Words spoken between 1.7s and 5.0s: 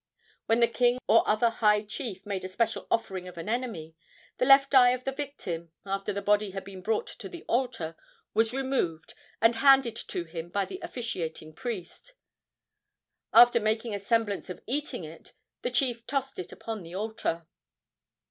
chief made a special offering of an enemy, the left eye